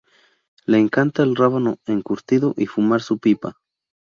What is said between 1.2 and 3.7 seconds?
el rábano encurtido y fumar su pipa.